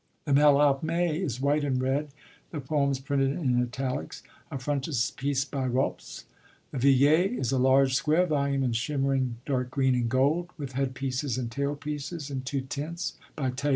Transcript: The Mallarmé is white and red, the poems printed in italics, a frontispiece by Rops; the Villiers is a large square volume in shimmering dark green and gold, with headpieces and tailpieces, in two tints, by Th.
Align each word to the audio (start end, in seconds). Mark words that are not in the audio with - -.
The 0.25 0.31
Mallarmé 0.33 1.13
is 1.23 1.39
white 1.39 1.63
and 1.63 1.79
red, 1.79 2.07
the 2.49 2.59
poems 2.59 2.97
printed 2.99 3.33
in 3.37 3.61
italics, 3.61 4.23
a 4.49 4.57
frontispiece 4.57 5.45
by 5.45 5.67
Rops; 5.67 6.23
the 6.71 6.79
Villiers 6.79 7.37
is 7.37 7.51
a 7.51 7.59
large 7.59 7.93
square 7.93 8.25
volume 8.25 8.63
in 8.63 8.71
shimmering 8.73 9.35
dark 9.45 9.69
green 9.69 9.93
and 9.93 10.09
gold, 10.09 10.49
with 10.57 10.71
headpieces 10.71 11.37
and 11.37 11.51
tailpieces, 11.51 12.31
in 12.31 12.41
two 12.41 12.61
tints, 12.61 13.13
by 13.35 13.51
Th. 13.51 13.69